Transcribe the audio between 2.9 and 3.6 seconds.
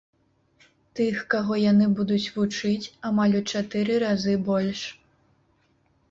амаль у